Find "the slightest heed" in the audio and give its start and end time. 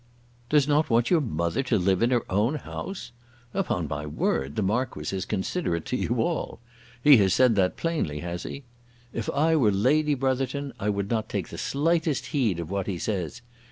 11.49-12.59